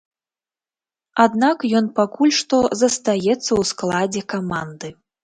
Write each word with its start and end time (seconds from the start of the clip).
Аднак 1.25 1.57
ён 1.79 1.85
пакуль 1.99 2.33
што 2.37 2.57
застаецца 2.81 3.47
ў 3.59 3.61
складзе 3.73 4.21
каманды. 4.35 4.89